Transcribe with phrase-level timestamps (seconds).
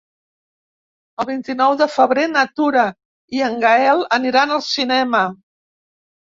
[1.23, 2.87] El vint-i-nou de febrer na Tura
[3.37, 5.23] i en Gaël aniran al cinema.